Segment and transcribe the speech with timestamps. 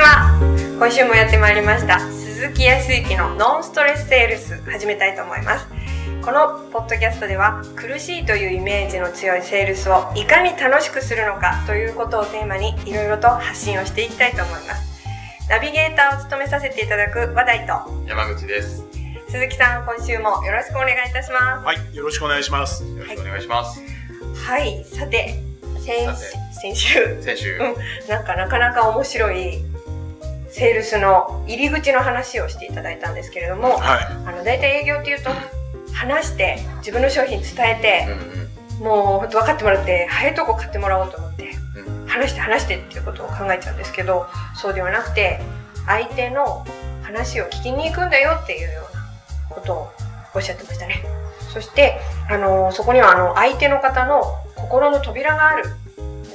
[0.00, 0.40] ちは。
[0.78, 2.00] 今週もやってまいりました。
[2.00, 5.66] 鈴木康之のノンストレスセールス始めたいと思います。
[6.24, 14.88] このポッドキャストでは苦しいというイメージの強いセールスをいかに楽しくするのかということをテーマにいろいろと発信をしていきたいと思います。
[15.50, 18.82] ナビゲーターを務めさせていただく話題と山口です。
[19.28, 22.84] 鈴木さん今週もよろしくお願いいたしまはい、よろしくお願いします。
[22.84, 23.82] よろしくお願いします。
[24.34, 24.46] す。
[24.46, 26.50] はいさて先さて。
[26.60, 27.22] 先週。
[27.22, 27.74] 先週、うん。
[28.08, 29.69] なんかなかなか面白い
[30.52, 34.04] セールスの入り口の話をしていただいたんですけれども、はい。
[34.26, 35.30] あの大体営業っていうと
[35.94, 38.40] 話して自分の商品伝えて、うん
[38.80, 42.02] もう本当分かってもらって早いとこ買ってもらおうと思ってうん。
[42.02, 44.26] うん話して話してっていうことを考えちゃうんですけど
[44.56, 45.38] そうではなくて
[45.86, 46.64] 相手の
[47.02, 49.88] 話を聞きに行くんだよっていうようなことを
[50.34, 51.04] おっしゃってましたね。
[51.52, 54.22] そしてあのそこにはあの相手の方の
[54.56, 55.64] 心の扉がある。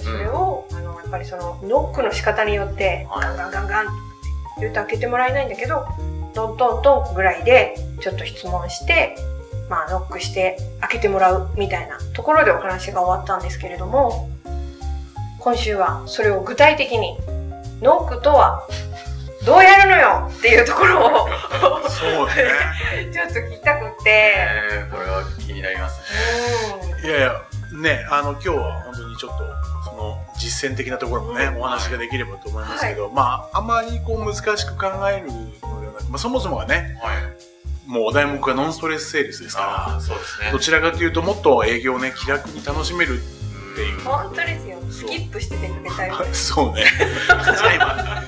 [0.03, 3.21] それを、あのやっぱりそのノックの仕方によってはい。
[3.23, 4.04] ガンガンガンガン
[4.59, 5.85] 言うと開けてもらえないんだけど
[6.33, 9.15] トントントンぐらいでちょっと質問して
[9.69, 14.29] まあノックして開けてもらうみたいなところでお話が終わったんですけれども
[15.39, 17.17] 今週はそれを具体的に
[17.81, 18.67] ノックとは
[19.45, 20.31] どうやるのよ？
[20.35, 21.27] っていうところを
[21.87, 22.33] そうね。
[23.13, 26.89] ちょっと聞きたくって、えー、これは気になりますね。
[26.91, 27.33] うんいやいや、
[27.79, 29.43] ね、あの、今日は本当にちょっと、
[29.91, 37.15] その、実践的なところもね、うんお話ができればと思いますけど、まあ、あまりこう難しく考えるのではなく、まあ、そもそもがね、はい。
[37.89, 40.59] もうお題目がノンストレスセールスですかそうですねら、ど。
[40.59, 43.99] ちらかというと、もっと営業をね、気楽に楽しめるっていう。
[44.01, 46.85] 本当ですよスキップしててくれたよ そうね。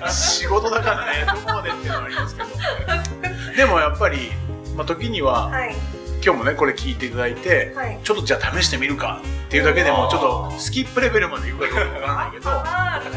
[0.10, 2.50] 仕事だからね、どこまでっていうのはありますけど。
[3.56, 4.32] でもやっぱり、
[4.76, 5.76] まあ、時には、はい
[6.20, 12.44] 今日もね、これ聞いていただいて、はいちょっとじゃあ試してみるかっていうだけでも、ちょっとスキップレベルまでいくかどうかわからないけど、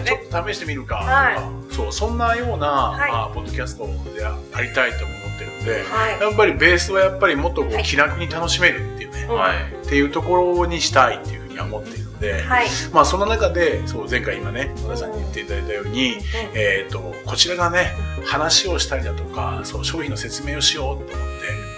[0.05, 1.01] ちょねっと試してみるか。
[1.01, 1.75] とか、はい。
[1.75, 3.11] そう、そんなような、はい。
[3.11, 6.21] まあ、ポッドキャストでありたいと思ってるので、はい。
[6.21, 7.83] やっぱりベースはやっぱりもっとこうはい。
[7.83, 9.35] 気楽に楽しめるっていうね、うん。
[9.35, 9.57] はい。
[9.57, 12.69] っていうところにしたいっていうふうには思っているので、はい。
[12.93, 16.19] まあその中で、そう、前回今ね、和田さんに言っていただいたように、
[16.55, 17.93] えっ、と、こちらがね、
[18.25, 21.70] 話をしたりだとか、そう、商品の説明をしようと思って、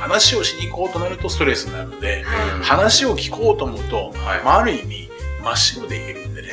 [0.00, 4.42] 話をしに行こうとなるとストレスになるので、は話を聞こうと思うと、はい。
[4.42, 5.08] まあ、ある意味、
[5.42, 6.48] 真っ白で言えるんでね、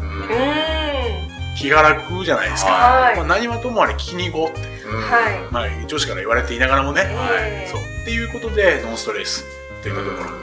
[0.00, 0.20] うん。
[0.22, 2.70] う気が楽じゃないですか。
[2.70, 3.16] はい。
[3.16, 5.40] まあ、何はともあれ聞きに行こうって、うんはい。
[5.50, 7.66] まあ、上司から言われていながらもね、んえ。
[7.68, 7.80] ーそう。
[7.80, 9.44] っていうことで、ノンストレス
[9.80, 10.42] っていうところ。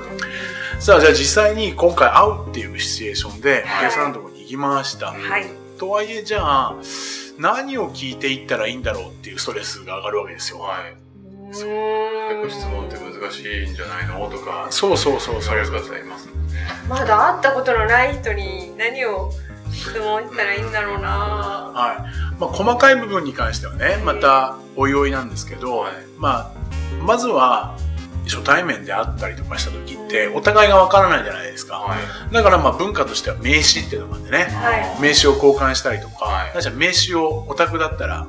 [0.82, 3.88] さあ、じゃあ実際に今回会うっていうシチュエーションで、はい。
[3.88, 5.08] お客さんのところに行きました。
[5.08, 5.46] はい。
[5.78, 6.76] とはいえ、じゃあ、
[7.38, 10.60] 何を聞いていったらいいんだろうっていうストレスが上がるわけですよ。
[10.60, 11.09] はい。
[11.58, 14.30] う結構質問って難しいんじゃないの？
[14.30, 16.54] とか、そうそうそうそうそういう方いますもんね。
[16.88, 19.32] まだ会ったことのない人に何を
[19.72, 22.40] 質問したらいいんだろうなはい。
[22.40, 27.78] まあ、細かい部分に関してはね、また、おいおいなんですけど、はいまあ、まずは、
[28.26, 31.78] 初対面で会ったりとかした時って、お互いがわからないじゃないですか。
[31.78, 32.34] はい。
[32.34, 38.28] だからまあ文化としては名刺っていうのがあってね、はい名刺を交換したりとか、はい名刺をお宅だったら、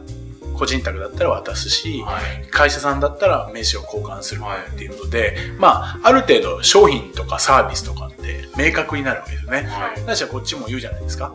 [0.61, 2.47] 個人宅だったら渡すし、はい。
[2.51, 4.43] 会社さんだったら名刺を交換する
[4.75, 9.63] っていうことで、まあ、ある程度商品とかサービスとかって明確になるわけですよね。
[9.63, 10.01] はい。
[10.03, 11.33] 確かこっちも言うじゃないですか。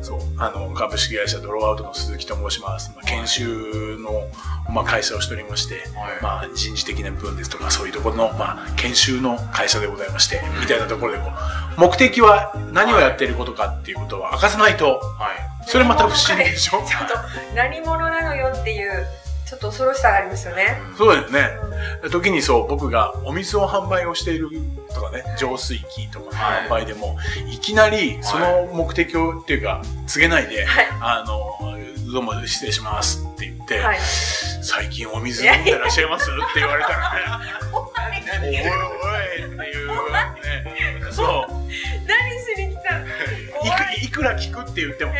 [0.00, 0.20] そう。
[0.38, 2.90] あの、株式会社ドローアウトの鈴木と申します。
[2.96, 4.26] まあ、研修の、
[4.72, 5.84] まあ、会社をしておりまして、はい
[6.22, 11.30] まあ、人事的な部分ですとか、そういうところの、まあ、研修の会社でございまして、みたいなところでこ
[11.76, 15.51] う、目的は何をやっていることかっていうことは明かさないと、はい。
[15.66, 16.78] それまた不思議でしょ？
[16.86, 17.14] ちょっと
[17.54, 19.06] 何者なのよっていう
[19.46, 20.78] ちょっと恐ろしさがありますよね。
[20.96, 21.48] そうだよね。
[22.10, 24.48] 時にそう、僕がお水を販売をしている
[24.94, 27.16] とかね、浄水器とか販売でも、
[27.50, 30.86] い、きなりその目的を、っていうか、告げないで、はい。
[31.00, 31.58] あの、
[32.12, 33.98] どうも失礼しますって言って、はい。
[34.62, 36.30] 最近お水飲んでらっしゃいます？
[36.30, 39.94] って言われたらね、 おいおいっていう、ね、
[41.12, 41.61] そう、
[44.12, 45.18] くいくら聞くって言ってもね、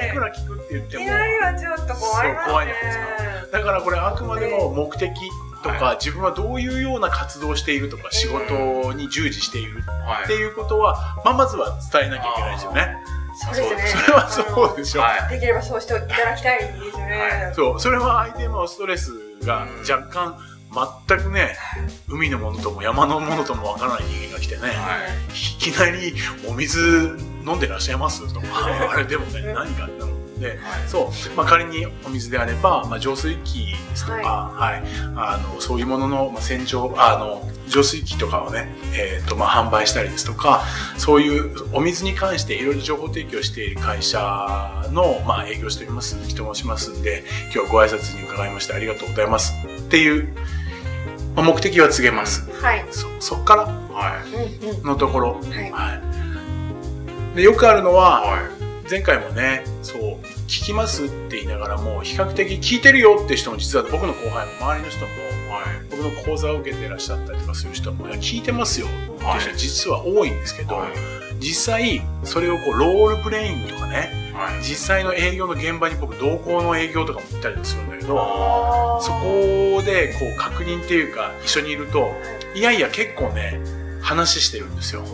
[0.00, 0.08] ええ。
[0.08, 5.10] いくら聞くって言っても、いきなりはちょっと怖いねそう怖いじゃないですかだからこれあくまでも目的
[5.62, 10.24] とか、自分はどういうような活動をしているとか、仕事に従事しているはい。
[10.24, 12.96] っていうことは、まあ、まずは伝えなきゃいけないですよね。
[13.34, 14.02] そうですね。
[14.02, 15.02] それはそうでしょ。
[15.02, 15.34] はい。
[15.34, 19.12] できればそうしていただきたいですよね、そう、それは相手のストレス
[19.44, 20.38] が若干、
[21.08, 21.56] 全くね、
[22.08, 25.32] 海のものとも山のものともわからない人間が来てね、はい。
[25.32, 26.14] いきなり
[26.48, 28.32] お水飲んでらっしゃいます？
[28.32, 28.46] とか、
[28.92, 34.82] あれでもね、何かなので、そう、まあ、仮にお水であれば、まあ、浄水器ですとか、はい、
[35.16, 40.62] あの、そういうものの、まあ、洗浄、あの、浄水器とかをね、えっ、と、まあ、販売したりですとか、
[40.96, 44.18] そういうお水に関していろいろ情報提供している会社
[44.92, 47.22] の、まあ、営業しております、人申しますんで、
[47.54, 50.28] 今日ご挨拶に伺いましてありがとうございますっていう、
[51.36, 52.50] まあ、目的は告げます。
[52.60, 52.84] はい。
[52.90, 53.62] そ、そっから？
[53.64, 54.22] は
[54.62, 54.82] うんうん。
[54.82, 55.34] のところ。
[55.34, 55.70] はい。
[55.70, 56.09] はい。
[57.34, 57.94] で、よくあるのい。
[57.94, 58.60] は、はい。
[58.90, 60.00] 前回もね、そう、
[60.48, 65.12] 聞きますって言いながらも、比較的聞いてるよって人も実は僕の後輩も周りの人も、
[65.54, 65.86] はい。
[65.90, 70.90] 僕の講座を受けてらっしゃったりとかする人も、聞いてますよっていう人はい実は多いんですけど、はい。
[71.38, 74.58] 実際、それをこう、ロールプレイングとかね、はい。
[74.60, 82.12] 実際の営業の現場に僕、同行の営業とかも行ったりもするんだけど、あそこでこう、確認っていうか、一緒にいると、
[82.54, 83.60] いやいや結構ね、
[84.02, 85.04] 話してるんですよ。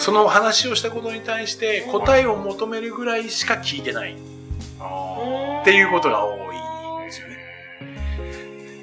[0.00, 4.14] その話をしたことに対して答えを求めるぐらいしか聞いてない。
[4.14, 4.16] っ
[4.80, 7.36] あていうことが多いんですよね。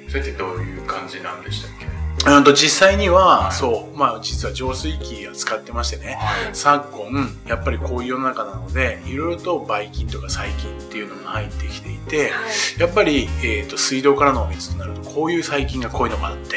[0.08, 1.88] それってどういう感じなんでしたっけ？
[2.30, 3.52] うんと実際には、はい。
[3.52, 6.54] そう、まあ実は浄水器を使ってましてね、はい。
[6.54, 12.32] 昨今、やっぱりこういう世の中なので、いろいろとばい菌とか細菌っていうのが入ってきていて、
[12.78, 16.56] やっぱり、えっ、と、水道からのお水となると、こういう細菌がこういうのがあって、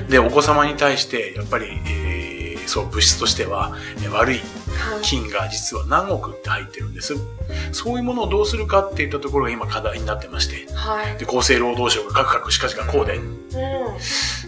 [0.00, 0.08] うん。
[0.08, 2.11] で、お子様に対して、やっぱり、えー
[2.66, 7.14] そう、物質としては、え悪いはい菌が実は何億って入ってるんです。
[7.72, 11.16] そういうものをどうするかっていったところが今課題になってまして、はい。
[11.18, 13.30] で厚生労働省がカクカクしかしかこうで、うん。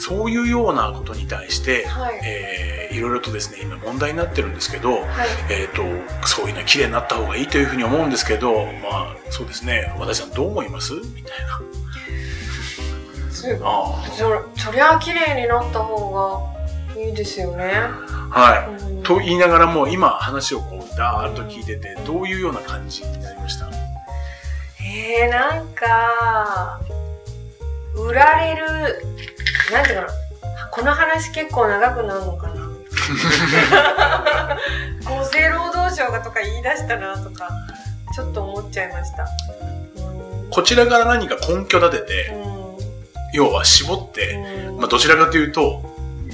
[0.00, 2.20] そういうようなことに対して、はい。
[2.24, 5.02] えーいろいろとですね、今問題になってるんですけど、はい。
[5.50, 5.82] えっ、と、
[6.28, 10.92] そういうのは綺麗になった方がいいというふうに思うんですけど、まあ、そうですね、私さんどう思います？
[10.92, 11.60] みたいな。
[13.62, 16.53] あそそりゃ綺麗になった方が
[16.96, 17.72] いいですよね。
[18.30, 18.82] はい。
[18.82, 23.68] うんと言いながらも、今話をこう、ダーッと聞いてて、どういうような感じになりました？
[24.82, 26.80] えー、なんか、
[27.94, 28.66] 売られる、
[29.72, 30.08] なんていうかな、
[30.70, 32.54] この話結構長くなるのかな。
[35.20, 37.50] 厚生労働省がとか言い出したなとか、
[38.14, 39.24] ちょっと思っちゃいました。
[39.24, 39.26] う
[40.10, 42.32] んこちらから何か根拠立てて、
[43.32, 44.34] 要は絞って、
[44.68, 45.82] うんまあ、どちらかというと、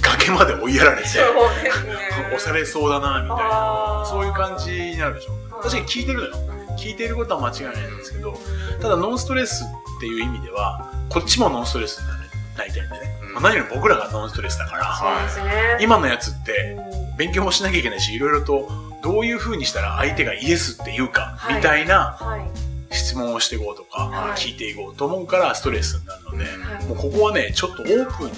[0.03, 1.09] 崖まで追いやられて。
[1.09, 5.33] 押されそうだな、みたいな、そういう感じになるでしょ。
[5.63, 6.35] 確かに聞いてるのよ。
[6.79, 8.39] 聞いていることは間違いないんですけど、
[8.81, 12.89] ただノンストレスっていう意味では、こっちもノンストレスになりたいんでね。
[13.23, 15.79] うんまあ、何より僕らがノンストレスだから。
[15.81, 18.67] 今のやつって、うん勉強もしなきゃいけないし、いろいろと、
[19.03, 22.95] どういう風にしたら相手がイエスって言うか、はいみたいなはい。
[22.97, 28.33] 質問をしていこうとか、はい聞いていこうと思うからストレスになるので、はいもうここはね、ちょっとオープンに。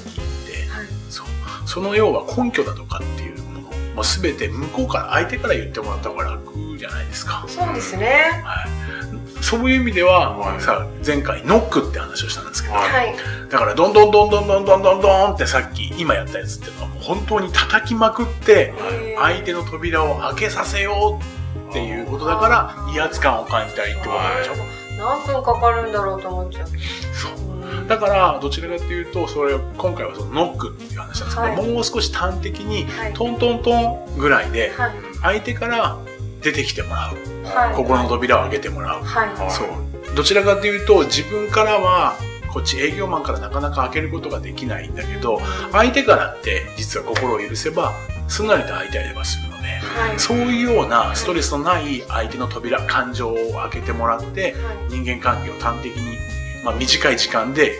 [1.73, 3.61] その要は根拠だとかっていうもの、
[3.95, 7.47] もう全て向こうから、相手から言ってもらった方が楽じゃないですか。
[7.49, 8.43] そうですね。
[8.45, 9.43] はい。
[9.43, 13.17] そういう意味では、はいさ、前回ノックって話をしたんですけど、はいはい。
[13.49, 21.21] だからどんどんどんどんどんどんどんどんってさっき今やったやつっていうのはもう本当に叩きまくって、はい相手の扉を開けさせよ
[21.67, 24.55] うっていうことだから威圧感を感じたりってことなんでしょ、
[24.99, 26.67] 何分かかるんだろうと思っちゃう。
[27.15, 27.52] そううん
[27.89, 33.13] だからどちらかというとそれ今回はそのノックっていう話なんですけど、はいもう少し端的にはい。
[33.13, 34.93] トントントンぐらいではい。
[35.23, 35.99] 相手から
[36.43, 37.75] 出てきてもらうはい。
[37.75, 39.29] 心の扉を開けてもらう、はい。
[39.35, 39.69] はいそう
[40.15, 42.15] どちらかというと自分からは
[42.53, 45.41] こっち営業マンからなかなか開けることができないんだけど
[45.71, 47.93] 相手からって実は心を許せば
[48.29, 50.19] すんなりと開いてあればするのではい。
[50.19, 54.55] そういうようなストレスのない相手の扉感情を開けてもらって
[54.91, 56.19] 人間関係を端的に、
[56.65, 57.75] まあ、短い時間で、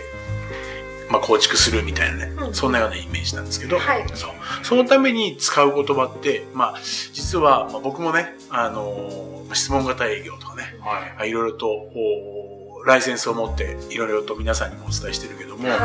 [1.09, 2.53] まあ、構築するみたいなね、うん。
[2.53, 4.05] そんなようなイメージなんですけど、はい。
[4.15, 4.31] そう。
[4.63, 6.79] そのために使う言葉って、まあ、
[7.13, 11.29] 実は、まあ、僕もね、あのー質問型営業とかね、はい。
[11.29, 15.79] いろいろと、おライセンスを持って、いろいろと皆さんにもお伝えしてるけども、はい。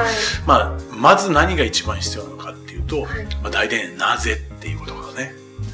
[0.47, 3.25] まあ、まず何が一番必要なのかっていうと、はい。
[3.43, 5.33] まあ、大体なぜっていうことだね。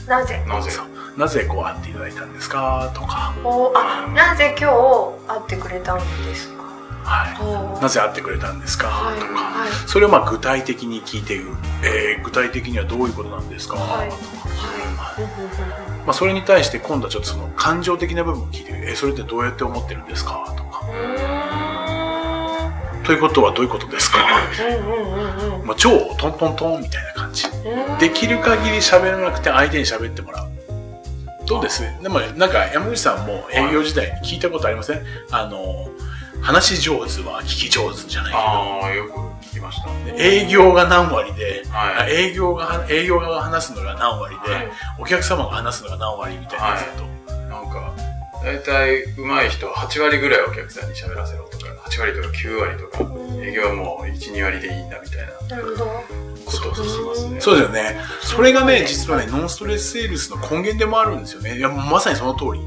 [0.09, 0.45] なぜ？
[0.49, 0.73] なぜ？
[1.17, 6.64] なぜこう会っていただいたんですかとか、おあ、なぜ今日会ってくれたんですか？
[7.05, 7.83] はい。
[7.83, 8.89] なぜ会ってくれたんですか？
[8.89, 9.21] はい。
[9.21, 9.71] とか、はい。
[9.87, 11.57] それをまあ具体的に聞いていく。
[11.85, 14.23] えー具体的にはどういうことなんですか、はいとか
[16.07, 18.73] まあ、それに対して今度はちょっとその感情的な部分を聞いて。
[18.73, 20.45] えーそれってどうやって思ってるんですか？
[20.57, 20.83] とか。
[23.05, 24.19] ということはどういうことですか？
[25.65, 27.47] まあ、超トントントンみたいな感じ。
[27.47, 27.99] うん。
[27.99, 30.51] できる限り喋らなくて相手に喋ってもらう。
[31.47, 31.83] どうです？
[32.03, 35.05] でもなんか山口さんも営業時代に聞いたことありません？
[35.31, 35.91] あの、
[36.45, 39.13] 話し上手は聞き上手じゃないああ、よく
[39.47, 39.89] 聞きました。
[40.05, 42.13] けど、営業が何割で、あはい。
[42.13, 44.69] 営業が、営業側が話すのが何割で、はい
[45.01, 47.35] お客様が話すのが何割みたいなやつだと。
[47.49, 47.93] なんか、
[48.45, 55.85] 大体上手い人は8割ぐらいお客さんに喋らせろとか、8割とか9割とか、営業はもう1、2割でいいんだみたいななるほど。
[56.45, 57.41] ことを聞きますね。
[57.41, 58.01] そうですよね。
[58.21, 61.57] それがね、実はね、ノンストレスセールスの根源でもあるんですよね。
[61.57, 62.61] いや、まさにその通り。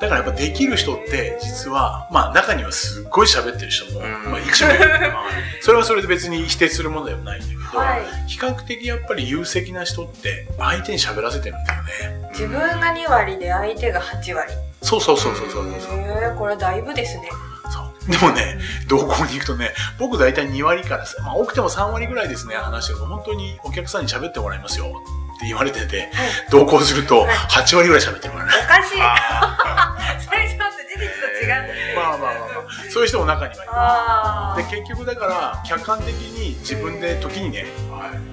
[0.00, 5.12] だからやっぱできる人って、実は、まあ中にはすっごい喋ってる人も、うんまあ一部いる
[5.60, 8.02] それはそれで別に否定するものではないんだけど、はい。
[8.28, 12.28] 比較的やっぱり有責な人って相手に喋らせてるんだよね。
[12.30, 14.52] 自分が2割で相手が8割。
[14.82, 15.98] そうそうそうそうそうそう。
[15.98, 17.28] へえ、これだいぶですね。
[17.68, 18.10] そう。
[18.12, 24.92] でもね、同行に行くとね、僕大体2割からさ、まあ多くても3割ぐらいですね、話してると、本当にお客さんに喋ってもらいますよ
[25.38, 26.10] って言われてて、はい。
[26.50, 28.52] 同行するとはい8割ぐらい喋ってるからね。
[28.64, 29.00] おかしい。
[29.00, 31.96] あそれちょっと事実と違う。
[31.96, 33.64] まあまあまあまあ、そういう人も中にはいる。
[33.72, 34.60] ああ。
[34.60, 37.66] で、結局だから、客観的に自分で時にね、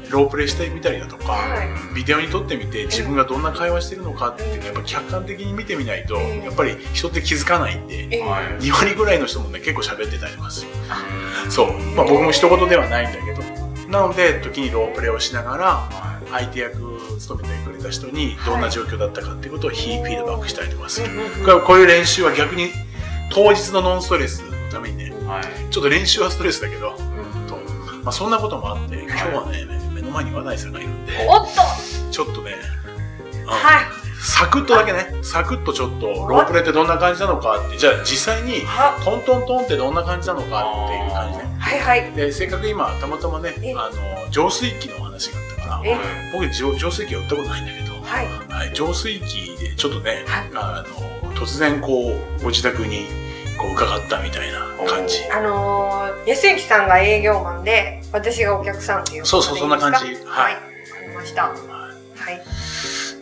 [0.09, 10.71] ロープレイしてみたりだとか、はいビデオに撮ってみて自分がどんな会話してるのかっていうのをやっぱ客観的に見てみないと、うんやっぱり人って気づかないんで、えはい2割ぐらいの人もね、結構喋ってたりとかする。
[11.45, 11.73] うんそう。
[11.95, 13.41] まあ僕も一言ではないんだけど。
[13.89, 21.11] なので、時にロープレイをしながら、は相手役を務めてくれた人にどんな状況だったかっていうことをヒーフィードバックしたりとかする。
[21.11, 21.45] うんうんうん。
[21.45, 22.69] これこういう練習は逆に
[23.31, 25.43] 当日のノンストレスのためにね、いはい。
[25.71, 27.47] ちょっと練習はストレスだけど、うん。
[27.47, 27.55] と
[28.03, 31.61] まあそんなこともあって、今日はね、目の前に和田井さんがいるんで、おっと。
[32.11, 32.55] ちょっとね、
[33.43, 33.85] うんはい。
[34.25, 41.45] サクッとだけね、サクッとちょっとロープレイってどんな感じなのかって、じゃあ実際にはトントントンってどんな感じなのかっていう感じね。
[41.59, 42.11] はいはい。
[42.13, 45.04] で、せっかく今、たまたまねえ、あの、浄水器の
[45.65, 45.81] か
[46.31, 48.27] 僕浄浄水器は売ったことないんだけど、はい。
[48.49, 53.07] はい、浄水器でちょっとね、はいあの、突然こう、ご自宅に
[53.57, 55.23] こう伺ったみたいな感じ。
[55.31, 59.25] あのー、安幸さんが営業マンで、私がお客さんっていう。
[59.25, 60.31] そうそうそんな感じは。
[60.31, 60.67] はいいわか
[61.07, 61.74] りました。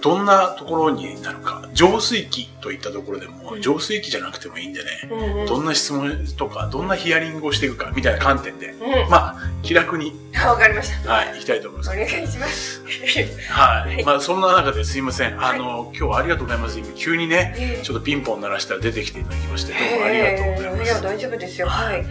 [0.10, 0.18] はい。
[0.18, 1.68] どんなところになるか。
[1.74, 5.46] 浄水器といったところでも、うん浄水器じゃなくてもいいんでね、うんうん。
[5.46, 9.10] どんな質問とか、どんなヒアリングをしていくか、みたいな観点で、うん。
[9.10, 10.14] まあ、気楽に、
[10.46, 11.12] わかりました。
[11.12, 11.90] はい、いきたいと思います。
[11.92, 12.82] お願いします。
[13.50, 13.96] はい。
[13.96, 15.38] はいまあ、そんな中ですいません。
[15.38, 16.80] はいあの、今日はありがとうございます。
[16.80, 21.02] 今、急にね、えちょっとピンポン鳴らしたら出てきていただきまして、どうもありがとうございまいや、す。
[21.04, 21.68] 大丈夫ですよ。
[21.68, 22.06] はい。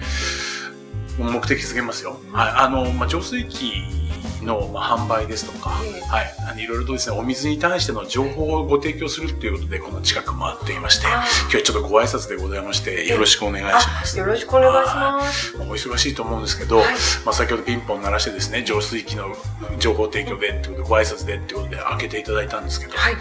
[1.18, 2.20] 目的続けますよ。
[2.32, 2.52] はい。
[2.56, 4.01] あの、まあ、浄水器
[4.44, 6.22] の、まあ、販売ですとか、ええは
[6.58, 6.62] い。
[6.62, 14.18] いろいろとですね、お水に対しての情報をご提供するっていうことで、この近く回っていまして、あ今日はちょっとご挨拶でございまして、よろしくお願いします。
[14.18, 15.56] よろしくお願いします。
[15.58, 16.86] お忙しいと思うんですけど、はい
[17.24, 19.34] まあ、先ほどピンポン鳴らしてですね、浄水器の
[19.78, 23.16] 情報提供でってことで、ご挨拶でってことで開けていただいたんですけど、はい。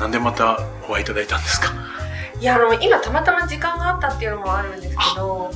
[0.00, 1.72] なんでまたお会いいただいたんですか？
[2.40, 5.52] いや、あの、今たまたま時間があったっていうのもあるんですけど、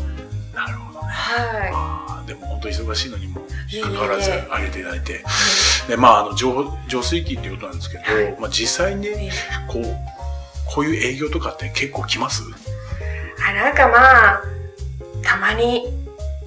[0.54, 1.06] なるほどね。
[1.08, 3.40] はあーでも本当忙しいのにも
[3.82, 5.24] かかわらずあげていただいて。
[5.88, 9.08] で、まあ、あの、浄浄水器っていうことなんですけど、はいまあ実際に
[9.68, 9.84] こう、
[10.66, 12.42] こういう営業とかって結構来ます？
[13.48, 13.96] あ、なんかま
[14.34, 14.42] あ、
[15.22, 15.86] たまに、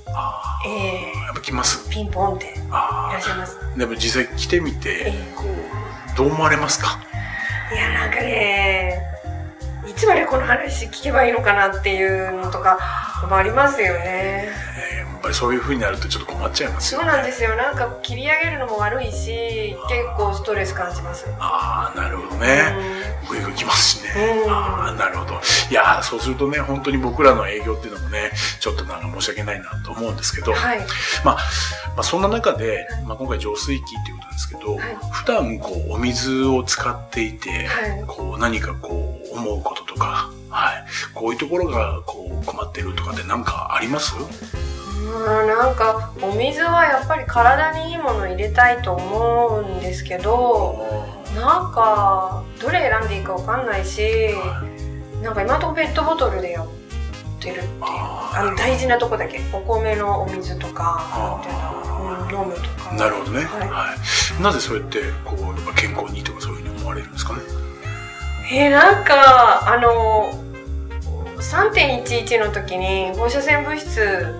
[0.07, 1.87] あえあ、やっぱ来ます？
[1.87, 3.57] ー、ピンポンっていあらっしゃいます。
[3.61, 3.77] あ。
[3.77, 6.99] でも実際来てみてえ、こう、どう思われますか？
[7.71, 9.01] いや、なんかね、
[9.87, 12.79] いつまでこの話聞けばいいのかなっていうのとか
[13.29, 14.49] もありますよね。
[15.19, 17.05] っぱりそういう風になるとちょっと困っちゃいますよね。
[17.05, 17.55] そうなんですよ。
[17.55, 21.25] なんか切り上げるのも悪いし、結構ストレス感じます。
[21.39, 22.63] ああ、なるほどね。
[23.29, 24.43] ぐいぐい来ますしね。
[24.45, 25.33] うんああ、なるほど。
[25.69, 30.79] いやーそうするとね、本当に僕らの営業っていうのもね、ちょっとなんか申し訳ないなと思うんですけど、はい。
[31.25, 31.37] ま
[31.97, 44.13] あ、そんな中で、まあ、今回浄水器っていうことなんですけど、はい普段こうお水を使っていて、はいこう何かこう思うこととか、はい、こういうところがこう困ってるとかって何かあります？
[45.11, 50.85] うん、なんかお水はやっぱり体にいいもの入れたいと思うんですけど
[51.35, 54.29] なんかどれ選んでいいかわかんないし
[55.23, 56.67] なんか今のところペットボトルでやっ
[57.39, 61.41] てるっていうあの大事なとこだけお米のお水とか
[62.31, 62.93] 飲むとか。
[62.95, 64.39] なるほどね、ははい。
[64.39, 67.39] いなぜそうやってこうやっぱ健康にとかそういうふうに思われるんですかね？
[68.51, 70.31] えーなんかあの
[71.37, 74.33] 3.11の時に放射線物質は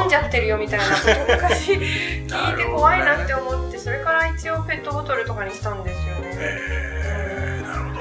[0.00, 6.30] 飲んじゃってるよみたいなことを昔 聞いて怖いなって思ってそれから一応ペットボトルとかにしたんですよね。
[6.32, 8.00] えー、なるほど、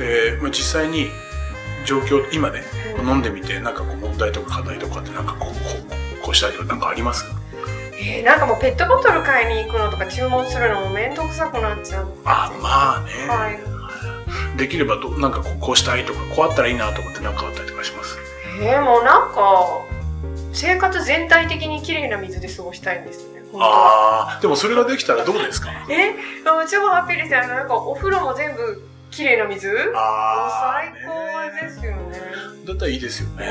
[0.00, 1.10] えーまあ、実際に
[1.84, 2.62] 状況今ね
[2.98, 3.08] うん。
[3.08, 5.60] 飲んでみてなんかこう問題とか課題とかってなんかこうこ
[6.20, 7.24] うこうしたりとかなんかあります？
[7.98, 12.10] えーなんかもうペットボトル買いに行くのとか注文するのも面倒くさくなっちゃって。
[12.24, 13.58] あまあね、はい。
[14.58, 18.16] できればどなんかこうこうしたいとかこうあったらいいなとかってなんかあったりとかします？
[18.60, 19.40] えー、もうなんか
[20.56, 23.42] 生活全体的に綺麗な水で過ごしたいんですね。
[23.58, 25.70] ああでもそれができたらどうですか？
[25.90, 26.14] え？
[26.68, 27.46] 超ハッピーですよ。
[27.46, 29.68] なんかお風呂も全部綺麗な水？
[29.94, 32.20] あ最高ですよね。
[32.66, 33.46] だったらいいですよね。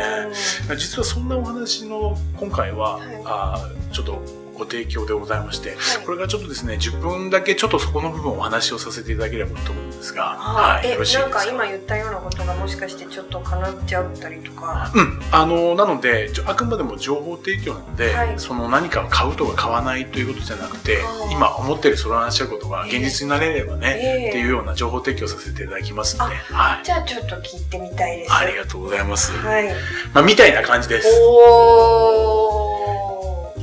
[0.78, 4.22] 実はそんなお話の今回は、はいあーちょっと
[4.58, 11.40] ご提供でございまして、はいこれがちょっとですね、10分だけちょっとそこの部分をお話をさせていただければと思うんですが、はい、え、よろしいですか？
[11.40, 14.92] なんか今言ったようなことがもしかしてちょっと叶っちゃったりとか。
[14.94, 15.20] うん。
[15.32, 21.00] あの、なので、あくまでも情報提供なので、はいその何かを買うとか買わないということじゃなくて
[21.32, 26.84] 今思ってるそれ話し合うことが現実になれればね、ええっていうような情報提供させていただきますので、はい。
[26.86, 28.34] じゃあちょっと聞いてみたいです。
[28.34, 29.32] ありがとうございます。
[29.32, 29.70] はい。
[30.14, 31.08] まあ、みたいな感じです。
[31.24, 32.45] おー。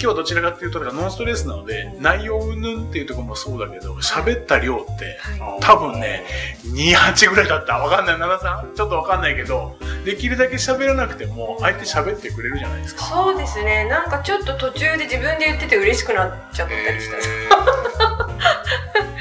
[0.02, 5.60] 今日はどちらかっていうと、ノンストレスなので、内容云々っていうところもそうだけど、喋った量って、はい。
[5.60, 6.24] 多分ね、
[6.66, 7.78] 2、8ぐらいだった。
[7.78, 8.18] わかんない。
[8.18, 13.04] 奈々さんちょっとわかんないけど、できるだけ喋らなくても、相手喋ってくれるじゃないですか。
[13.04, 13.84] そうですね。
[13.84, 17.16] なんかちょっと途中で自分で言ってて嬉しくなっちゃったりした。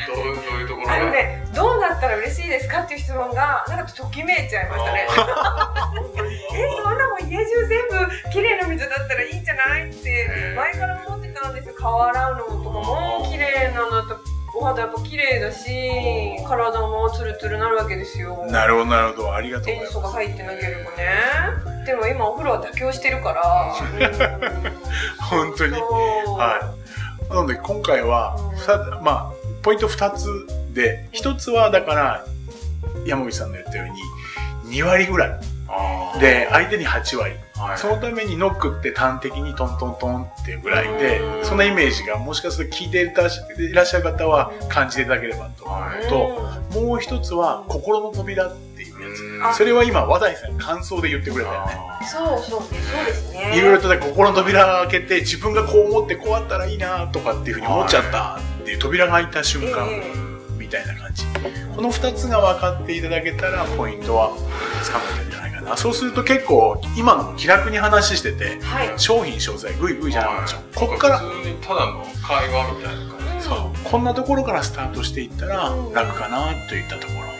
[0.08, 5.08] どうどういうところがあのね、どうなったら嬉しいですかっていう質問が、なんかときめいちゃいましたね。
[6.58, 6.98] え、そん
[7.30, 11.76] 家中全部綺麗な水だったらいいんじゃないって前から思ってたんですよ。
[11.76, 14.20] 顔洗うのとかも綺麗なのだと
[14.54, 15.66] お肌やっぱ綺麗だし、
[16.46, 18.46] 体もツルツルなるわけですよ。
[18.48, 19.34] なるほど、なるほど。
[19.34, 19.94] ありがとうござい塩ます。
[19.94, 21.86] 素が入ってなければね。
[21.86, 23.42] でも今お風呂は妥協してるから。
[25.30, 26.76] 本当には
[27.30, 27.34] い。
[27.34, 30.26] なので今回は、ふたまあ、ポイント2つ
[30.74, 32.26] で、1つはだから、
[33.06, 35.40] 山口さんの言ったように、2割ぐらい。
[36.20, 37.34] で、相手に8割。
[37.58, 46.10] はいそのためにノックって端的にトントントンっていうぐらいでう、んそんなイメージがもしかすると聞いていらっしゃる方は感じていただければと思うの
[46.74, 49.58] と、もう一つは心の扉っていうやうんつ。
[49.58, 51.78] それは今、和田井さん感想で言ってくれたよね。
[51.78, 53.56] あそうそうそうですね。
[53.56, 60.02] いろいろとね、心の扉を開けて、自分がこう思ってこうあったらいいなとかっていうふうに思っちゃったっていう扉が開いた瞬間え
[60.58, 61.26] みたいな感じ。
[61.76, 64.32] この二つが分かっていただけたら、ポイントは
[64.82, 65.31] つかめたんじゃな
[65.62, 65.78] な。
[65.78, 68.94] そうすると結構、今のも気楽に話してて、はい。
[68.98, 70.62] 商品商材グイグイじゃなくなっちゃう。
[70.74, 73.48] ーこっから、普通にただの会話みたいな感じ。
[73.48, 75.94] そう、こんなところからスタートしていったらうん。
[75.94, 77.32] 楽かなといったところ。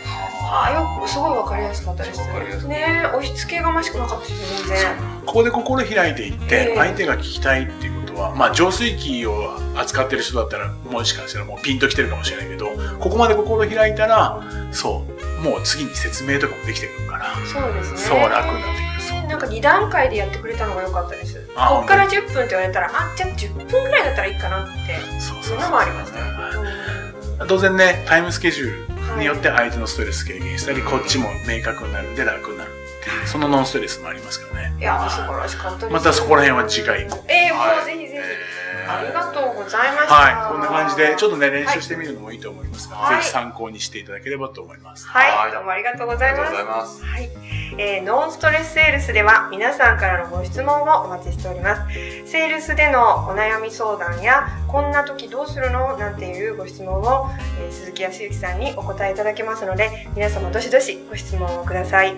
[0.54, 2.20] あーよくすごいわかりやすかったです。
[2.20, 2.68] わかりやすかった。
[2.68, 12.68] ね押し付けがましくなかったです全然ここで心開いていってええ、相手が聞きたいっていうことは、まあ、浄水器を扱ってる人だったら、もしかしたらもうピンときてるかもしれないけど、
[12.98, 14.42] ここまで心開いたら、
[14.72, 15.11] そう、
[15.42, 17.98] もう次に説明とかもできてくるから、そうですね。
[17.98, 19.02] そう楽になってくる。
[19.02, 19.26] そう。
[19.28, 21.40] なんか2段階でやってくれたのが良かったです。
[21.56, 27.48] あこっから10分って言われたらあじゃあ10分ぐらいだったらいいかなってそうそんなのもありましたよはい。
[27.48, 34.76] 当然ね、タイムスケジュールはいによって相手のストレス軽減したり、こっちも明確になるんで楽になるっていう、そのノンストレスもありますからね。
[34.78, 35.92] いや素晴らしかったです。
[35.92, 37.22] またそこら辺は次回以降。
[37.28, 38.12] ええもはいうぜひぜひ。
[38.16, 38.51] え
[38.86, 40.14] ありがとうございました。
[40.14, 42.88] はい、こんな感じで、ちょっとね、練習してみるのもいいと思います。
[42.88, 43.16] が、はい。
[43.16, 45.06] ぜひ参考にしていただければと思います。
[45.06, 45.52] はい、はい。
[45.52, 46.64] どうもありがとうございます。
[46.64, 47.04] ます。
[47.04, 47.30] はい、
[47.78, 51.82] えーノンストレスセールスでは皆さんからのご質問をお待ちしております。
[52.30, 55.96] セールスでのお悩み相談やこんな時どうするの？
[55.96, 62.14] なんていうご質問を、えー鈴木康之さんにお答えいただけますので皆様どしどしご質問をください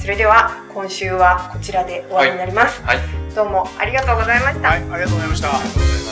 [0.00, 2.98] それでは今週はこちらで終わりになります、はい。
[3.34, 6.09] どうもありがとうございました、はい、ありがとうございました。